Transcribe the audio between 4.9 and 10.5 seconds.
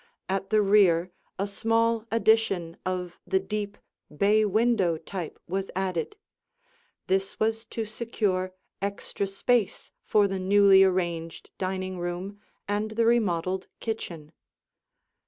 type was added; this was to secure extra space for the